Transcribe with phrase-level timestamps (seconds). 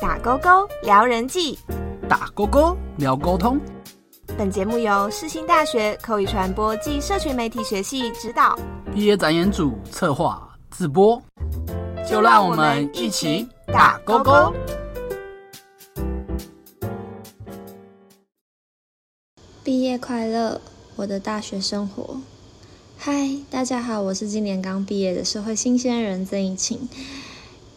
[0.00, 1.58] 打勾勾聊人际，
[2.08, 3.58] 打勾勾聊沟通。
[4.36, 8.58] 本节目由世新大学口语传播暨社群媒体学系指导，
[8.94, 11.22] 毕业展演组策划自播。
[12.08, 14.52] 就让我们一起打勾勾。
[19.64, 20.60] 毕业快乐，
[20.96, 22.16] 我的大学生活。
[22.98, 26.88] 嗨，大家好，我是今年刚毕业的社会新鲜人曾怡晴。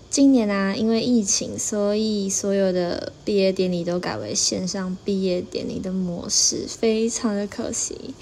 [0.10, 8.16] 今年呢，因为疫情，所以所有的毕业典礼都改为线上毕业典礼的模式，非常的可惜。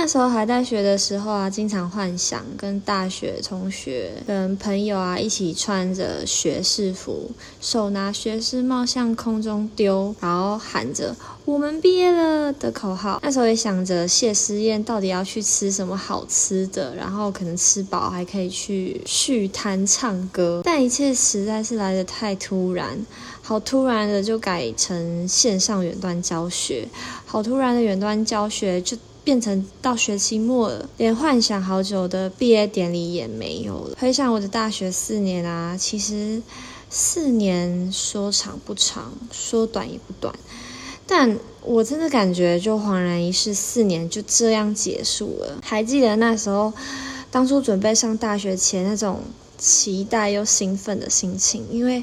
[0.00, 7.28] 那时候还在学的时候啊，经常幻想跟大学同学、跟朋友啊一起穿着学士服，
[7.60, 13.18] 手拿学士帽向空中丢，然后喊着“我们毕业了”的口号。
[13.24, 20.62] 那时候也想着谢师宴到底要去吃什么好吃的，然后可能吃饱还可以去续摊唱歌。
[20.64, 22.96] 但一切实在是来得太突然，
[23.42, 26.88] 好突然的就改成线上远端教学，
[27.26, 28.96] 好突然的远端教学就。
[29.24, 33.96] 变成到学期末了，连幻想好久的毕业典礼也没有了。
[33.98, 36.40] 回想我的大学四年啊，其实
[36.88, 40.34] 四年说长不长，说短也不短，
[41.06, 45.58] 但我真的感觉就恍然一世，四年就这样结束了。
[45.62, 46.72] 还记得那时候，
[47.30, 49.20] 当初准备上大学前那种
[49.58, 52.02] 期待又兴奋的心情，因为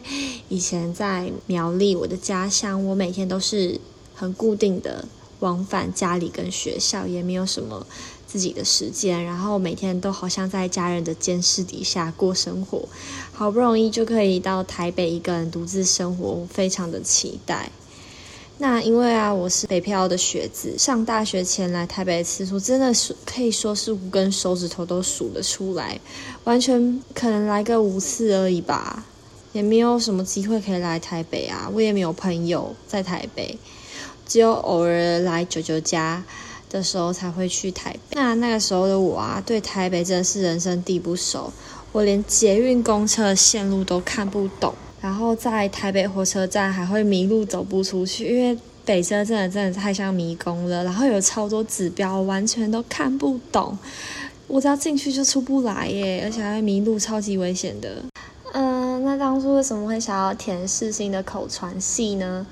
[0.49, 3.79] 以前在苗栗，我的家乡，我每天都是
[4.13, 5.07] 很固定的。
[5.39, 7.85] 往返家里跟学校也没有什么
[8.25, 12.87] 自己的时间，然后每天都好像在家人的监视底下过生活，
[13.31, 17.69] 好不容易就可以到台北一个人独自生活，我非常的期待。
[18.57, 25.99] 那因为啊，我是北漂的学子，上大学前来台北次数真的是可以说是五根手指头都数得出来，
[26.45, 29.05] 完全可能来个五次而已吧，
[29.51, 33.57] 也没有什么机会可以来台北啊，我也没有朋友在台北。
[34.25, 36.23] 只有偶尔来九九家
[36.69, 37.99] 的时候才会去台北。
[38.11, 41.51] 那那个时候的我啊，对台北真的是人生地不熟，
[41.91, 44.73] 我连捷运公车线路都看不懂。
[45.01, 50.83] 然后在台北火车站还会迷路走不出去，因为北车真的真的太像迷宫了。
[50.83, 53.77] 然后有超多指标，完全都看不懂。
[54.47, 58.03] 我只要进去就出不来耶，而且还会迷路，超级危险的。
[58.53, 62.45] 嗯，那当初为什么会想要填世新的口传系呢？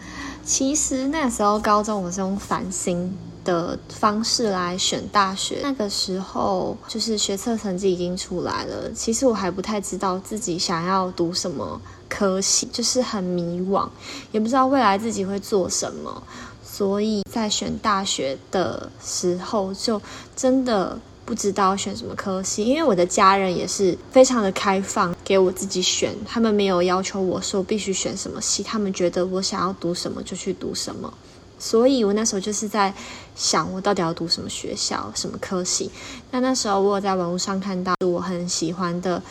[0.45, 13.87] 其实那时候高中我是用繁星的方式来选大学，那个时候就是学测成绩已经出来了，其实我还不太知道自己想要读什么科系，就是很迷惘，
[14.31, 16.23] 也不知道未来自己会做什么，
[16.63, 20.01] 所以在选大学的时候就
[20.35, 20.99] 真的。
[21.25, 31.13] 不知道选什么科系，因为我的家人也是非常的开放，给我自己选，他们没有要求我说必须选什么系，他们觉得我想要读什么就去读什么，
[31.57, 32.93] 所以我那时候就是在
[33.35, 35.89] 想，我到底要读什么学校，什么科系。
[36.31, 39.21] 那那时候我有在网络上看到我很喜欢的。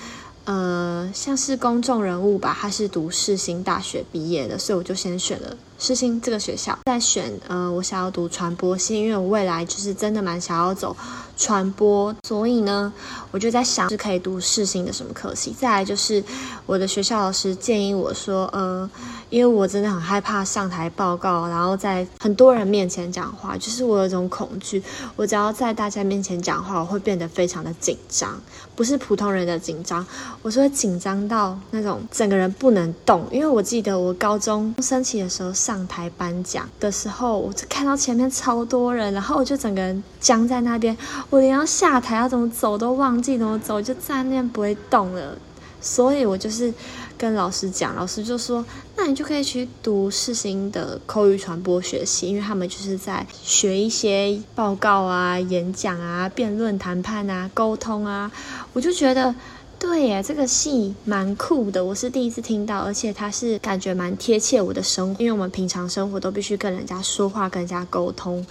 [0.45, 6.77] 呃，像是公众人物吧，他是读世新大学毕业的，所以我就先选了世新这个学校。
[6.85, 10.97] 再选，呃，我想要读传播系，因为我未来就是真的蛮想要走
[11.37, 12.93] 传播，所以呢，
[13.31, 15.55] 我就在想是可以读世新的什么科系。
[15.59, 16.23] 再来就是
[16.67, 18.91] 我的学校老师建议我说，呃。
[19.33, 24.83] 因为我真的很害怕上台报告，然后在很多人面前讲话，就是我有一种恐惧。
[25.17, 28.39] 我只要在大家面前讲话，我会变得非常的紧张，
[28.77, 30.07] 不是普通人的紧张，
[30.43, 33.27] 我说紧张到那种整个人不能动。
[33.33, 40.95] 因为我记得我高中升旗的时候上台颁奖的时候，我就看到前面超多人，然后我就整个人僵在那边，
[41.33, 45.35] 我连要下台要怎么走都忘记怎么走，就在那不会动了。
[45.81, 46.73] 所以我就是
[47.17, 48.63] 跟老师讲，老师就说
[48.97, 58.31] ：“那你就可以去读世新的口语传播学习，因为他们就是在学一些报告啊、演讲啊、辩论谈判啊、沟通啊。”
[58.75, 59.35] 我就觉得，
[59.83, 68.47] 对耶，这个戏蛮酷的，我是第一次听到，而且它是感觉蛮贴切我的生活，因为我们平常生活都必须跟人家说话、跟人家沟通，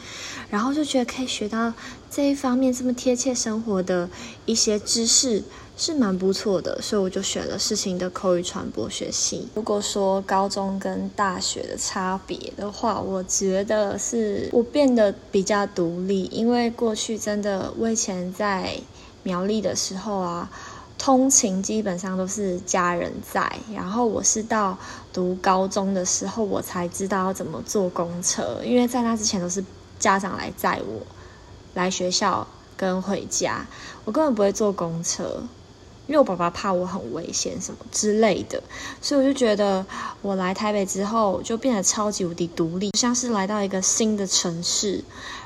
[0.49, 1.71] 然后就觉得可以学到
[2.09, 4.09] 这一方面这么贴切生活的
[4.45, 5.41] 一些知识。
[5.77, 9.47] 是蛮不错的，所以我就选了事情的口语传播学系。
[9.55, 18.79] 如果说高中跟大学的差别的话，我觉得是我变得比较独立，因为过去真的我以前在
[19.23, 20.51] 苗栗的时候啊，
[21.01, 24.77] 通勤基本上都是家人在，然后我是到
[25.11, 29.65] 读高中的时候，我才知道要怎么坐公车，因为在那之前都是
[29.97, 31.01] 家长来载我
[31.73, 32.45] 来学校
[32.77, 33.65] 跟回家，
[34.05, 35.41] 我根本不会坐公车。
[36.07, 38.61] 因为我爸爸怕我很危险什么之类的，
[39.01, 39.85] 所以我就觉得
[40.21, 45.03] 我来台北之后就变得超级无敌独立，像是来到一个新的城市。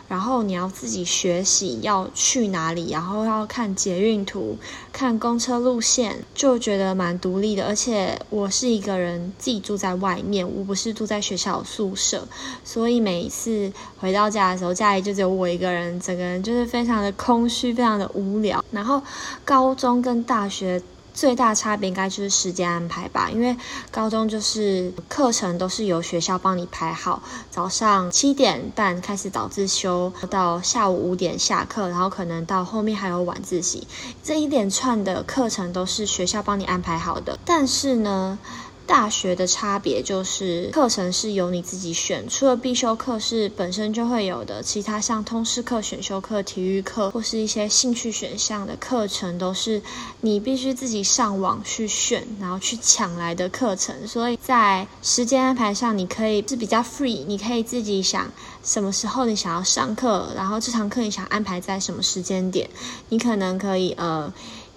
[0.08, 4.58] 然后你要自己学习要去哪里，然后要看捷运图、
[4.94, 7.66] 看公车路线，就觉得蛮独立的。
[7.66, 12.28] 而且我是一个人自己住在外面，我不是住在学校宿舍，
[12.64, 18.64] 所以每一次回到家的时候，家里就只有我一个人，整个人就是非常的空虚，非常的无聊。
[18.72, 19.02] 然后
[19.44, 20.82] 高中跟大学。
[21.16, 23.56] 最大差别应该就是时间安排吧，因为
[23.90, 33.88] 高中就是课程都是由学校帮你排好，早上七点半开始早自修，到下午五点下课，然后可能到后面还有晚自习，
[34.22, 37.40] 这一连串的课程都是学校帮你安排好的。
[37.46, 38.38] 但是呢。
[38.88, 49.82] 大学的差别就是课程是由你自己选，除了必修课是本身就会有的，其他像通识课、选修课、体育课或是一些兴趣选项的课程，都是
[50.22, 54.08] 你必须自己上网去选，然后去抢来的课程。
[54.08, 58.32] 所以在时间安排上，你可以是比较 free，你可以自己想
[58.64, 62.70] 什么时候你想要上课，然后这堂课你想安排在什么时间点，
[63.10, 64.32] 你可能可以呃。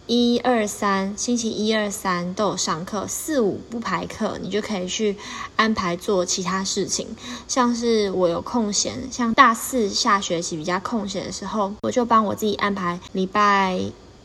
[0.09, 5.15] 一二三，星期一二三都有上课，四五不排课，你就可以去
[5.55, 7.07] 安排做其他事情。
[7.47, 13.79] 像是我有空闲，像大四下学期比较空闲的时候，我就帮我自己安排礼拜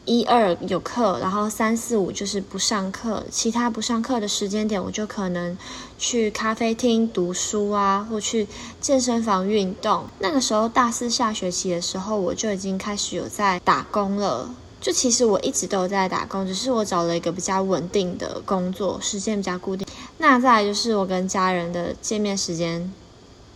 [0.06, 5.58] 一二有课，然后三四五就是不上课，其他不上课的时间点，我就可能
[5.98, 8.48] 去咖啡厅读书啊，或去
[8.80, 10.06] 健身房运动。
[10.20, 14.50] 那个时候大四下学期的时候，我就已经开始有在打工了。
[14.84, 19.88] 就其实我一直都在打工，只是我找了一个比较稳定的工作，时间比较固定。
[20.18, 22.94] 那再来就是我跟家人的见面时间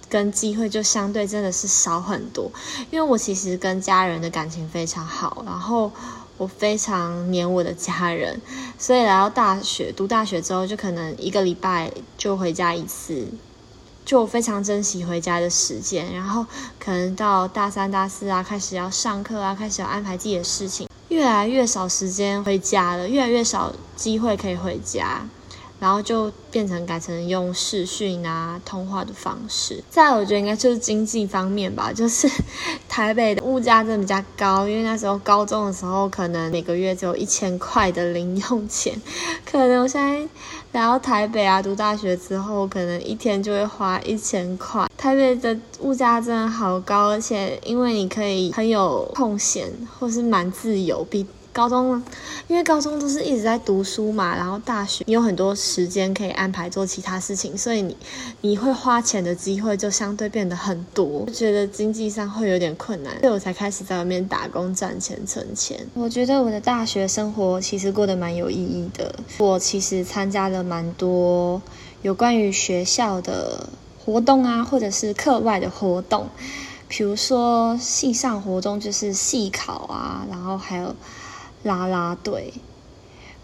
[0.07, 2.49] 跟机会就相对真的是少很多，
[2.91, 5.91] 因为我其实跟家人的感情非常好，然后
[6.37, 8.39] 我非常黏我的家人，
[8.79, 13.27] 所以来到大学读大学之后，就可能一个礼拜就回家一次，
[14.05, 16.13] 就非常珍惜回家的时间。
[16.13, 16.45] 然后
[16.79, 20.87] 可能到大三、大四啊，开始要上课啊，开始要安排自己的事情。
[21.17, 25.27] 越来越少时间回家了，越来越少机会可以回家，
[25.79, 29.83] 然后就变成改成用视讯啊通话的方式。
[29.89, 32.29] 再，我觉得应该就是经济方面吧，就是
[32.89, 38.99] 台北的物价真的比较高，因为那时候高中的时候可能每个月只有一千块的零用钱，
[39.49, 40.19] 可能我现在
[40.71, 44.87] 来到台北啊读大学之后，可能一天就会花一千块。
[44.97, 51.25] 台北的物价真的好高，而且因为你可以很有空闲，或是蛮自由，比
[51.57, 52.03] 高中，
[52.47, 57.97] 因为高中都是一直在读书嘛，然后大学你有很多时间可以安排做其他事情，所以你
[58.41, 65.83] 你会花钱的机会就相对变得很多，就觉得经济上会有点困难，所以我才开始在外面打工赚钱存钱。
[65.95, 71.59] 我觉得我的大学生活其实过得蛮有意义的，我其实参加了蛮多
[72.03, 73.67] 有关于学校的。
[74.07, 76.29] 活动啊，或者是课外的活动，
[76.87, 80.95] 比如说系上活动就是系考啊，然后还有
[81.63, 82.53] 啦啦队。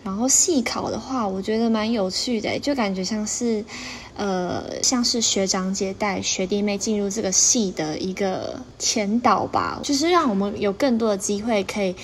[0.04, 3.64] 然后系考的话，我觉得蛮有趣的，就感觉像是，
[4.16, 11.96] 呃，像是学长姐带学弟妹进入这个系的一个前导吧，就是让我们有更多的机会可以。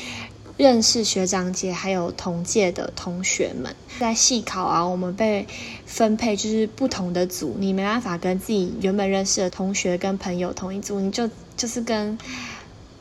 [0.58, 5.48] 认识学长姐还有同届的同学们，在系考啊，我们被
[5.86, 12.18] 分配就是不同的组，你没办法跟自己原本认识的同学跟朋友同一组，你就就是跟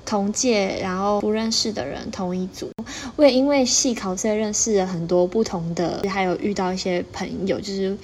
[0.09, 2.71] 同届然后不认识的人同一组。
[3.17, 7.95] 我也因为系考所以认识了很多不同的，还有遇到一些朋友，就是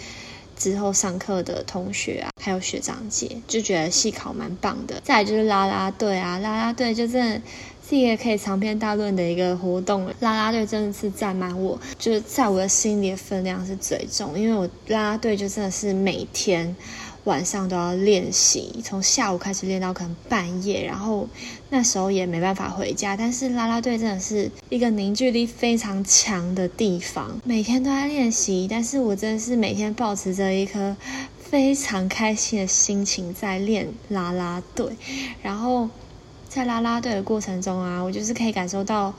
[0.55, 5.01] 之后上课的同学啊，还有学长姐，就觉得系考蛮棒的。
[5.03, 7.41] 再来就是啦啦队啊，啦啦队就真的。
[7.87, 16.75] 是一个可以长篇大论的一个活动，拉拉队真的是占满我，就是在我的心里的分量是最重，因为我拉拉队就真的是每天
[17.25, 21.29] 晚上都要练习，从下午开始练到可能半夜，然后
[21.71, 30.97] 那时候也没办法回家，但是啦啦队真的是一个凝聚力非常强的地方，每天都在练习，但是我真的是每天保持着一颗
[31.39, 34.97] 非常开心的心情在练啦啦队，
[35.43, 35.89] 然后。
[36.47, 39.13] 在拉拉队的过程中啊，我就是可以感受到，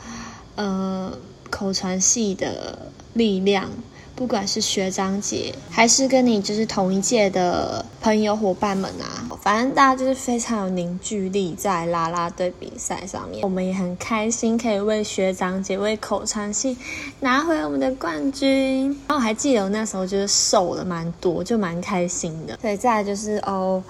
[0.56, 1.12] 呃，
[1.50, 3.70] 口传系的力量。
[4.15, 16.77] 不管是学长姐，还是跟你就是同一届的朋友伙伴们啊，反正大家就是非常有凝聚力，在啦啦队比赛上面，我们也很开心，可以为学长姐、为口传系
[17.19, 18.88] 拿回我们的冠军。
[19.07, 22.57] 然后我还记得我那时候就是瘦了蛮多，就蛮开心的。
[22.62, 23.84] 对，再来就是哦。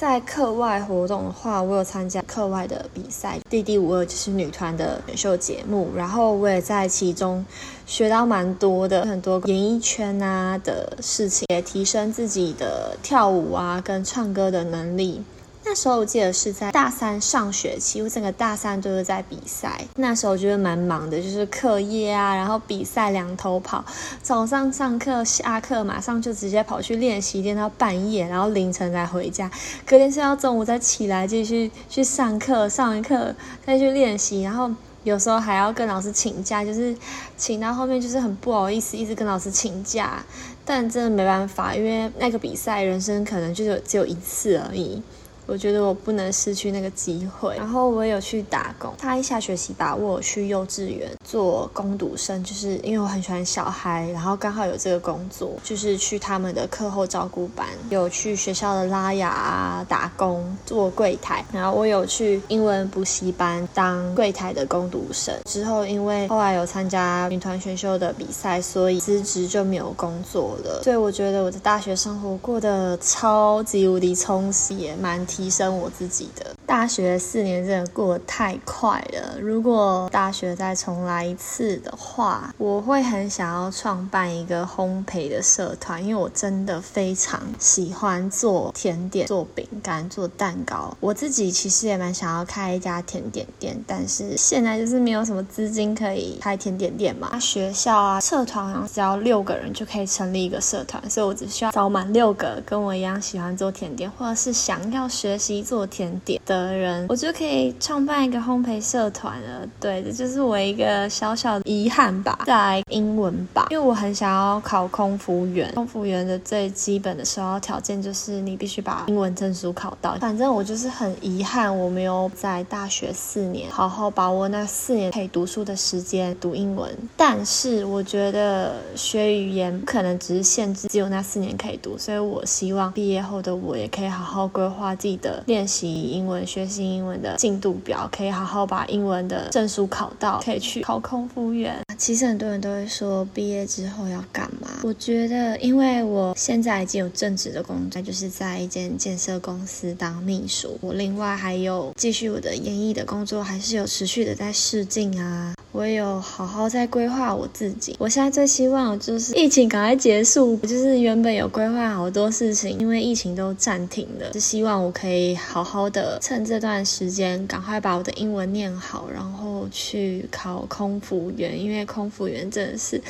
[0.00, 7.44] 在课外活动的话，我有参加课外的比赛，弟弟五二就是女团的选秀节目，然后我也在其中
[7.84, 15.22] 学到蛮多的，很多演艺圈啊的事情，也提升自己的跳舞啊跟唱歌的能力。
[15.62, 19.84] 那时候我记得是在大三上学期，我整个大三都是在比赛。
[19.96, 23.84] 那时候我觉得蛮忙的，就是课业啊，然后比赛两头跑。
[24.22, 29.48] 早上上课，下课马上就直接跑去练习，练到半夜，然后凌晨才回家。
[29.86, 34.70] 隔天睡到中午再起来继续去上课，上完课再去练习，然后
[35.04, 36.96] 有时候还要跟老师请假，就是
[37.36, 40.24] 请到后面就是很不好意思，一直跟老师请假。
[40.64, 45.02] 但真的没办法，因为那个比赛，人生可能就有只有一次而已。
[45.50, 48.94] 我觉得我不能失去那个机会，然后我有去打工。
[48.96, 65.34] 他一下学期把我去幼稚园做工读生，就是因为我很喜欢小孩，然后刚好有这个工作，就是去他们的课后照顾班，有去学校的拉雅啊打工做柜台，然后我有去英文补习班当柜台的工读生。
[65.46, 70.84] 之后因为后来有参加女团选秀的比赛，所以辞职就没有工作了。
[70.84, 75.20] 所以我觉得我的大学生活过得超级无敌充实，也蛮。
[75.40, 79.40] 提升我自己的大学四年真的过得太快了。
[79.40, 90.96] 如果大学再重来一次的话，我会很想要创办一个烘焙的社团，因为我真的非常喜欢做甜点、做饼干、做蛋糕。
[91.00, 97.36] 我自己其实也蛮想要开一家甜点店，但是现在就是没有什么资金可以开甜点店嘛。
[97.40, 105.00] 学校啊，社团好像只要六个人就可以成立一个社团，所以我只需要招满六个跟我一样喜欢做甜点，或者是想要。
[105.10, 109.68] 学习做甜点的的人，我就可以创办一个烘焙社团了。
[109.78, 112.38] 对，这就是我一个小小的遗憾吧。
[112.46, 115.72] 在英文吧，因为我很想要考空服员。
[115.74, 120.16] 空服员的最基本的首要条件就是你必须把英文证书考到。
[120.16, 126.90] 反正我就是很遗憾，我没有在大学四年好好把握那四年可以读书的时间读英文。
[127.16, 135.10] 但是我觉得学语言不可能只是限制只有那四年可以读，所以我希望毕业后的我也可以好好规划自己。
[135.20, 141.80] 的练习英文、学习英文的进度表，可以好好把英文的证书考到，可以去考空服员。
[142.00, 144.70] 其实很多人都会说，毕业之后要干嘛？
[144.82, 150.78] 我觉得，因为我现在已经有正职的工作，就是在一间建设公司当秘书。
[150.80, 155.54] 我另外还有继续我的演艺的工作，还是有持续的在试镜啊。
[155.72, 157.94] 我也有好好在规划我自己。
[157.98, 160.56] 我现在最希望就是疫情赶快结束。
[160.56, 171.60] 就是原本有规划好多事情，因为疫情都暂停了，是希望我可以好好的趁这段时间，赶快把我的英文念好，然后去考空服员。
[171.60, 173.02] 因为空服员真的是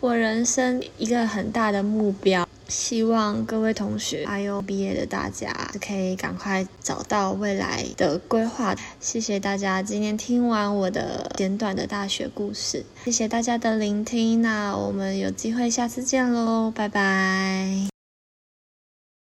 [0.00, 2.46] 我人生一个很大的目标。
[2.68, 8.74] 希望各位同学还有毕业的大家，可以赶快找到未来的规划。
[8.98, 14.42] 谢谢大家今天听完我的简短的大学故事，谢谢大家的聆听。
[14.42, 17.95] 那我们有机会下次见喽，拜拜。